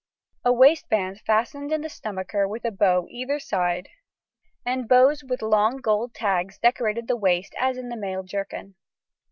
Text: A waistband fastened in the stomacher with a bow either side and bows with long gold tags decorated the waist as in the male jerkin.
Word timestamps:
A 0.43 0.51
waistband 0.51 1.21
fastened 1.27 1.71
in 1.71 1.81
the 1.81 1.87
stomacher 1.87 2.47
with 2.47 2.65
a 2.65 2.71
bow 2.71 3.05
either 3.11 3.37
side 3.37 3.87
and 4.65 4.87
bows 4.87 5.23
with 5.23 5.43
long 5.43 5.77
gold 5.77 6.15
tags 6.15 6.57
decorated 6.57 7.07
the 7.07 7.15
waist 7.15 7.53
as 7.59 7.77
in 7.77 7.89
the 7.89 7.95
male 7.97 8.23
jerkin. 8.23 8.73